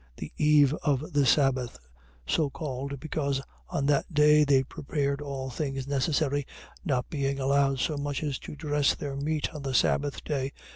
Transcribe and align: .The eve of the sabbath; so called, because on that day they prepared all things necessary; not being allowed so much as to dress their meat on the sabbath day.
.The 0.17 0.31
eve 0.35 0.73
of 0.81 1.13
the 1.13 1.27
sabbath; 1.27 1.77
so 2.25 2.49
called, 2.49 2.99
because 2.99 3.39
on 3.69 3.85
that 3.85 4.11
day 4.11 4.43
they 4.43 4.63
prepared 4.63 5.21
all 5.21 5.51
things 5.51 5.85
necessary; 5.87 6.47
not 6.83 7.07
being 7.11 7.37
allowed 7.39 7.77
so 7.77 7.97
much 7.97 8.23
as 8.23 8.39
to 8.39 8.55
dress 8.55 8.95
their 8.95 9.15
meat 9.15 9.53
on 9.53 9.61
the 9.61 9.75
sabbath 9.75 10.23
day. 10.23 10.53